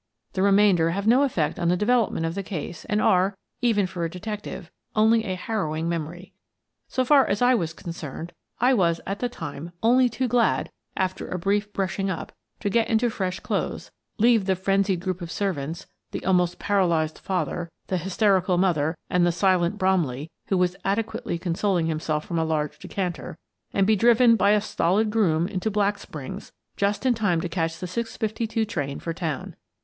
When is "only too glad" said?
9.83-10.71